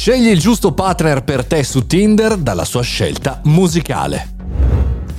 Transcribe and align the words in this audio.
Scegli 0.00 0.28
il 0.28 0.40
giusto 0.40 0.72
partner 0.72 1.22
per 1.22 1.44
te 1.44 1.62
su 1.62 1.86
Tinder 1.86 2.38
dalla 2.38 2.64
sua 2.64 2.80
scelta 2.80 3.38
musicale. 3.44 4.28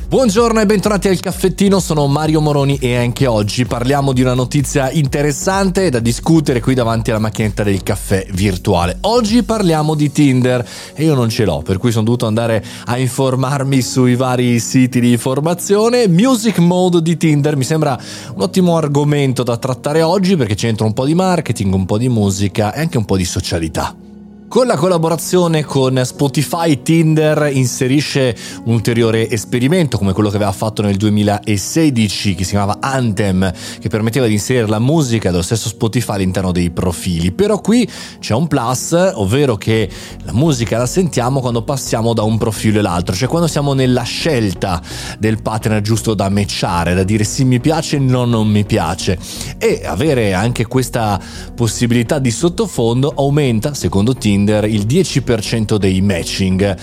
Buongiorno 0.07 0.59
e 0.59 0.65
bentornati 0.65 1.07
al 1.07 1.19
caffettino, 1.19 1.79
sono 1.79 2.07
Mario 2.07 2.41
Moroni 2.41 2.79
e 2.81 2.95
anche 2.95 3.27
oggi 3.27 3.65
parliamo 3.65 4.11
di 4.11 4.21
una 4.21 4.33
notizia 4.33 4.89
interessante 4.89 5.91
da 5.91 5.99
discutere 5.99 6.61
qui 6.61 6.73
davanti 6.73 7.11
alla 7.11 7.19
macchinetta 7.19 7.61
del 7.61 7.83
caffè 7.83 8.25
virtuale. 8.31 8.97
Oggi 9.01 9.43
parliamo 9.43 9.93
di 9.93 10.11
Tinder 10.11 10.67
e 10.95 11.03
io 11.03 11.13
non 11.13 11.29
ce 11.29 11.45
l'ho, 11.45 11.61
per 11.61 11.77
cui 11.77 11.91
sono 11.91 12.05
dovuto 12.05 12.25
andare 12.25 12.65
a 12.85 12.97
informarmi 12.97 13.83
sui 13.83 14.15
vari 14.15 14.57
siti 14.57 14.99
di 14.99 15.11
informazione. 15.11 16.07
Music 16.07 16.57
Mode 16.57 17.03
di 17.03 17.17
Tinder 17.17 17.55
mi 17.55 17.63
sembra 17.65 17.99
un 18.33 18.41
ottimo 18.41 18.77
argomento 18.77 19.43
da 19.43 19.57
trattare 19.57 20.01
oggi 20.01 20.35
perché 20.35 20.55
c'entra 20.55 20.87
un 20.87 20.93
po' 20.93 21.05
di 21.05 21.13
marketing, 21.13 21.71
un 21.71 21.85
po' 21.85 21.99
di 21.99 22.09
musica 22.09 22.73
e 22.73 22.79
anche 22.79 22.97
un 22.97 23.05
po' 23.05 23.15
di 23.15 23.25
socialità. 23.25 23.95
Con 24.51 24.67
la 24.67 24.75
collaborazione 24.75 25.63
con 25.63 26.01
Spotify, 26.03 26.81
Tinder 26.81 27.51
inserisce 27.53 28.35
un 28.65 28.73
ulteriore 28.73 29.29
esperimento 29.29 29.97
come 29.97 30.11
quello 30.11 30.27
che 30.27 30.35
aveva 30.35 30.51
fatto 30.51 30.81
nel 30.81 30.97
2016 30.97 32.35
che 32.35 32.43
si 32.43 32.49
chiamava 32.49 32.79
Anthem, 32.81 33.49
che 33.79 33.87
permetteva 33.87 34.25
di 34.25 34.33
inserire 34.33 34.67
la 34.67 34.79
musica 34.79 35.31
dello 35.31 35.41
stesso 35.41 35.69
Spotify 35.69 36.15
all'interno 36.15 36.51
dei 36.51 36.69
profili. 36.69 37.31
Però 37.31 37.61
qui 37.61 37.89
c'è 38.19 38.33
un 38.33 38.47
plus, 38.47 38.91
ovvero 39.13 39.55
che 39.55 39.89
la 40.23 40.33
musica 40.33 40.77
la 40.77 40.85
sentiamo 40.85 41.39
quando 41.39 41.61
passiamo 41.63 42.13
da 42.13 42.23
un 42.23 42.37
profilo 42.37 42.79
all'altro, 42.79 43.15
cioè 43.15 43.29
quando 43.29 43.47
siamo 43.47 43.71
nella 43.71 44.03
scelta 44.03 44.81
del 45.17 45.41
partner 45.41 45.79
giusto 45.79 46.13
da 46.13 46.27
matchare, 46.27 46.93
da 46.93 47.03
dire 47.03 47.23
sì 47.23 47.45
mi 47.45 47.61
piace, 47.61 47.99
no 47.99 48.25
non 48.25 48.49
mi 48.49 48.65
piace. 48.65 49.17
E 49.57 49.83
avere 49.85 50.33
anche 50.33 50.67
questa 50.67 51.17
possibilità 51.55 52.19
di 52.19 52.31
sottofondo 52.31 53.13
aumenta, 53.15 53.73
secondo 53.73 54.13
Tinder, 54.13 54.39
Tinder 54.41 54.65
il 54.65 54.85
10% 54.85 55.75
dei 55.75 56.01
matching. 56.01 56.77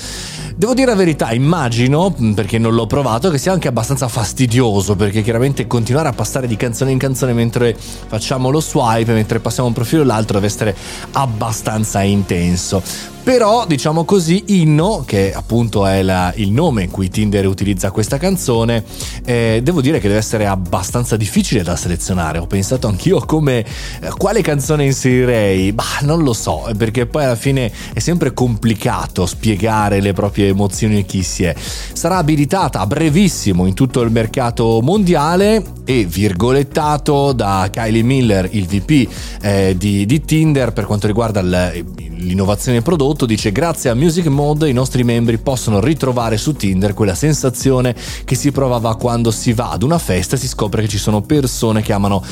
Devo 0.55 0.75
dire 0.75 0.91
la 0.91 0.97
verità, 0.97 1.33
immagino, 1.33 2.15
perché 2.34 2.59
non 2.59 2.75
l'ho 2.75 2.87
provato, 2.87 3.31
che 3.31 3.39
sia 3.39 3.53
anche 3.53 3.69
abbastanza 3.69 4.09
fastidioso, 4.09 4.97
perché 4.97 5.23
chiaramente 5.23 5.67
continuare 5.67 6.09
a 6.09 6.12
passare 6.12 6.47
di 6.47 6.56
canzone 6.56 6.91
in 6.91 6.98
canzone 6.98 7.33
mentre 7.33 7.77
facciamo 7.77 8.50
lo 8.50 8.61
swipe, 8.61 9.12
mentre 9.12 9.41
passiamo 9.41 9.69
un 9.69 9.75
profilo 9.75 10.03
all'altro, 10.03 10.34
deve 10.34 10.47
essere 10.47 10.77
abbastanza 11.12 12.03
intenso. 12.03 12.83
Però, 13.29 13.67
diciamo 13.67 14.07
così, 14.07 14.43
Inno, 14.62 15.05
che 15.07 15.34
appunto 15.34 15.84
è 15.84 16.01
la, 16.01 16.33
il 16.37 16.51
nome 16.51 16.84
in 16.84 16.91
cui 16.91 17.11
Tinder 17.11 17.47
utilizza 17.47 17.91
questa 17.91 18.17
canzone, 18.17 18.83
eh, 19.23 19.61
devo 19.62 19.83
dire 19.83 20.01
che 20.01 20.09
deve 20.09 20.19
essere 20.19 20.47
abbastanza 20.47 21.15
difficile 21.15 21.62
da 21.62 21.77
selezionare. 21.77 22.39
Ho 22.39 22.47
pensato 22.47 22.89
anch'io 22.89 23.19
come 23.19 23.59
eh, 23.59 24.09
quale 24.17 24.41
canzone 24.41 24.87
inserirei. 24.87 25.75
Bah, 25.75 25.99
non 26.05 26.23
lo 26.23 26.33
so, 26.33 26.71
perché 26.79 27.05
poi 27.05 27.25
alla 27.25 27.37
fine 27.37 27.71
è 27.93 27.99
sempre 27.99 28.33
complicato 28.33 29.27
spiegare 29.27 30.01
le 30.01 30.15
proprie 30.15 30.47
emozioni 30.47 31.01
e 31.01 31.05
chi 31.05 31.23
si 31.23 31.45
è. 31.45 31.55
Sarà 31.55 32.17
abilitata 32.17 32.81
a 32.81 32.87
brevissimo 32.87 33.67
in 33.67 33.75
tutto 33.75 34.01
il 34.01 34.11
mercato 34.11 34.81
mondiale 34.81 35.62
e 35.84 36.06
virgolettato 36.06 37.33
da 37.33 37.69
Kylie 37.71 38.03
Miller, 38.03 38.49
il 38.53 38.67
VP 38.67 39.12
eh, 39.43 39.75
di, 39.77 40.06
di 40.06 40.25
Tinder 40.25 40.73
per 40.73 40.87
quanto 40.87 41.06
riguarda 41.06 41.41
il, 41.41 41.84
l'innovazione 42.19 42.83
prodotto 42.83 43.27
dice 43.27 43.52
grazie 43.52 43.91
a 43.91 43.94
Music 43.94 44.27
Mode 44.27 44.69
i 44.69 44.72
nostri 44.72 45.05
membri 45.05 45.38
possono 45.38 45.80
ritrovare 45.80 46.36
su 46.36 46.52
Tinder 46.52 46.94
quella 46.94 47.14
sensazione 47.14 47.94
che 48.25 48.34
si 48.34 48.50
provava 48.50 48.97
quando 48.97 49.30
si 49.30 49.52
va 49.52 49.70
ad 49.70 49.83
una 49.83 49.98
festa 49.98 50.34
e 50.34 50.38
si 50.38 50.48
scopre 50.48 50.83
che 50.83 50.88
ci 50.88 50.98
sono 50.98 51.22
persone 51.22 51.83
che 51.83 51.92
amano 51.92 52.22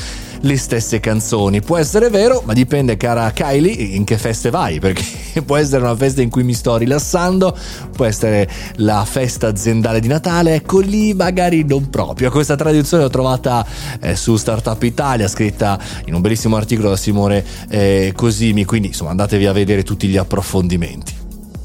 le 0.41 0.57
stesse 0.57 0.99
canzoni. 0.99 1.61
Può 1.61 1.77
essere 1.77 2.09
vero, 2.09 2.41
ma 2.45 2.53
dipende, 2.53 2.97
cara 2.97 3.31
Kylie, 3.31 3.71
in 3.71 4.03
che 4.03 4.17
feste 4.17 4.49
vai, 4.49 4.79
perché 4.81 5.41
può 5.45 5.57
essere 5.57 5.83
una 5.83 5.95
festa 5.95 6.21
in 6.21 6.29
cui 6.29 6.43
mi 6.43 6.53
sto 6.53 6.77
rilassando, 6.77 7.55
può 7.95 8.05
essere 8.05 8.49
la 8.75 9.05
festa 9.05 9.47
aziendale 9.47 9.99
di 9.99 10.07
Natale, 10.07 10.55
ecco 10.55 10.79
lì 10.79 11.13
magari 11.13 11.63
non 11.63 11.89
proprio. 11.89 12.31
Questa 12.31 12.55
traduzione 12.55 13.03
l'ho 13.03 13.09
trovata 13.09 13.65
eh, 13.99 14.15
su 14.15 14.35
Startup 14.35 14.81
Italia, 14.83 15.27
scritta 15.27 15.79
in 16.05 16.13
un 16.13 16.21
bellissimo 16.21 16.55
articolo 16.55 16.89
da 16.89 16.97
Simone 16.97 17.43
eh, 17.69 18.13
Cosimi, 18.15 18.65
quindi 18.65 18.87
insomma 18.89 19.11
andatevi 19.11 19.45
a 19.45 19.51
vedere 19.51 19.83
tutti 19.83 20.07
gli 20.07 20.17
approfondimenti. 20.17 21.16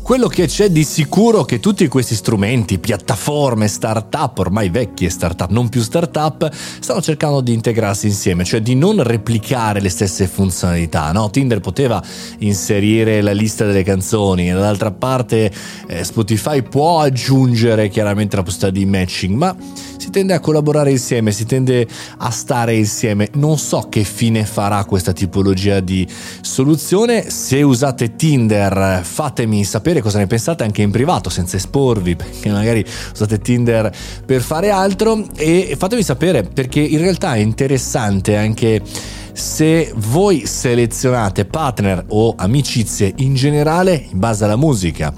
Quello 0.02 0.26
che 0.26 0.46
c'è 0.46 0.68
di 0.68 0.82
sicuro 0.82 1.42
è 1.42 1.44
che 1.44 1.60
tutti 1.60 1.86
questi 1.86 2.16
strumenti, 2.16 2.80
piattaforme, 2.80 3.68
start-up, 3.68 4.36
ormai 4.38 4.68
vecchie 4.68 5.08
start-up, 5.08 5.50
non 5.50 5.68
più 5.68 5.80
start-up, 5.80 6.50
stanno 6.52 7.00
cercando 7.00 7.40
di 7.40 7.54
integrarsi 7.54 8.08
insieme, 8.08 8.42
cioè 8.42 8.60
di 8.60 8.74
non 8.74 9.00
replicare 9.00 9.80
le 9.80 9.88
stesse 9.88 10.26
funzionalità. 10.26 11.12
No? 11.12 11.30
Tinder 11.30 11.60
poteva 11.60 12.02
inserire 12.38 13.22
la 13.22 13.30
lista 13.30 13.64
delle 13.64 13.84
canzoni, 13.84 14.50
dall'altra 14.50 14.90
parte 14.90 15.52
eh, 15.86 16.02
Spotify 16.02 16.62
può 16.62 17.00
aggiungere 17.00 17.88
chiaramente 17.88 18.34
la 18.34 18.42
possibilità 18.42 18.76
di 18.76 18.84
matching, 18.84 19.36
ma 19.36 19.56
tende 20.12 20.34
a 20.34 20.38
collaborare 20.38 20.92
insieme, 20.92 21.32
si 21.32 21.44
tende 21.44 21.88
a 22.18 22.30
stare 22.30 22.76
insieme. 22.76 23.28
Non 23.32 23.58
so 23.58 23.88
che 23.88 24.04
fine 24.04 24.44
farà 24.44 24.84
questa 24.84 25.12
tipologia 25.12 25.80
di 25.80 26.06
soluzione. 26.40 27.28
Se 27.28 27.62
usate 27.62 28.14
Tinder, 28.14 29.00
fatemi 29.02 29.64
sapere 29.64 30.00
cosa 30.00 30.18
ne 30.18 30.28
pensate 30.28 30.62
anche 30.62 30.82
in 30.82 30.92
privato, 30.92 31.30
senza 31.30 31.56
esporvi, 31.56 32.14
perché 32.14 32.50
magari 32.50 32.84
usate 33.12 33.40
Tinder 33.40 33.90
per 34.24 34.40
fare 34.40 34.70
altro 34.70 35.24
e 35.34 35.74
fatemi 35.76 36.02
sapere 36.02 36.42
perché 36.42 36.80
in 36.80 36.98
realtà 36.98 37.34
è 37.34 37.38
interessante 37.38 38.36
anche 38.36 38.82
se 39.32 39.92
voi 39.96 40.46
selezionate 40.46 41.46
partner 41.46 42.04
o 42.08 42.34
amicizie 42.36 43.14
in 43.16 43.34
generale 43.34 44.06
in 44.10 44.18
base 44.18 44.44
alla 44.44 44.56
musica 44.56 45.12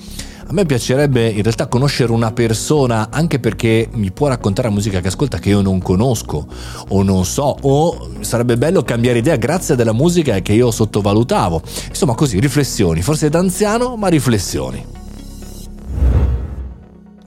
a 0.46 0.52
me 0.52 0.66
piacerebbe 0.66 1.28
in 1.28 1.42
realtà 1.42 1.66
conoscere 1.66 2.12
una 2.12 2.32
persona 2.32 3.08
anche 3.10 3.38
perché 3.38 3.88
mi 3.92 4.10
può 4.10 4.28
raccontare 4.28 4.68
la 4.68 4.74
musica 4.74 5.00
che 5.00 5.08
ascolta 5.08 5.38
che 5.38 5.48
io 5.48 5.62
non 5.62 5.80
conosco 5.80 6.46
o 6.88 7.02
non 7.02 7.24
so 7.24 7.56
o 7.62 8.10
sarebbe 8.20 8.56
bello 8.58 8.82
cambiare 8.82 9.18
idea 9.18 9.36
grazie 9.36 9.74
alla 9.74 9.92
musica 9.92 10.38
che 10.40 10.52
io 10.52 10.70
sottovalutavo. 10.70 11.62
Insomma 11.88 12.14
così, 12.14 12.38
riflessioni, 12.40 13.00
forse 13.02 13.30
da 13.30 13.38
anziano 13.38 13.96
ma 13.96 14.08
riflessioni. 14.08 15.03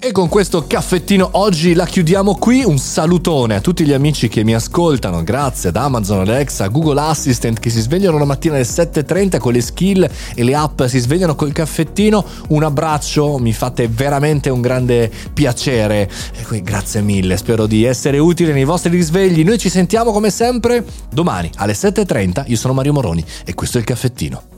E 0.08 0.14
con 0.14 0.30
questo 0.30 0.64
caffettino 0.66 1.28
oggi 1.34 1.74
la 1.74 1.86
chiudiamo 1.86 2.36
qui. 2.36 2.64
Un 2.64 2.78
salutone 2.78 3.56
a 3.56 3.60
tutti 3.60 3.84
gli 3.84 3.92
amici 3.92 4.30
che 4.30 4.46
mi 4.46 4.56
ascoltano, 4.56 5.22
grazie 5.22 5.68
ad 5.68 5.76
Amazon, 5.76 6.20
Alexa, 6.20 6.68
Google 6.68 7.02
Assistant 7.02 7.60
che 7.60 7.70
si 7.70 7.82
svegliano 7.82 8.18
la 8.18 8.24
mattina 8.24 8.56
alle 8.56 8.64
7.30 8.64 9.38
con 9.38 9.52
le 9.52 9.60
skill 9.60 10.10
e 10.34 10.44
le 10.46 10.56
app 10.56 10.84
si 10.84 11.00
svegliano 11.00 11.36
col 11.36 11.52
caffettino. 11.52 12.24
Un 12.48 12.64
abbraccio, 12.64 13.38
mi 13.38 13.52
fate 13.52 13.90
veramente 13.90 14.50
un 14.50 14.62
grande 14.62 15.12
piacere. 15.34 16.10
E 16.40 16.44
qui 16.46 16.62
grazie 16.62 17.02
mille, 17.02 17.36
spero 17.36 17.68
di 17.68 17.84
essere 17.84 18.18
utile 18.18 18.54
nei 18.54 18.64
vostri 18.64 18.92
risvegli. 18.92 19.44
Noi 19.44 19.58
ci 19.58 19.68
sentiamo 19.68 20.14
come 20.14 20.30
sempre 20.30 20.86
domani 21.12 21.52
alle 21.56 21.74
7.30. 21.74 22.46
Io 22.48 22.56
sono 22.56 22.74
Mario 22.74 22.94
Moroni 22.94 23.26
e 23.44 23.54
questo 23.54 23.76
è 23.76 23.82
il 23.82 23.86
caffettino. 23.86 24.57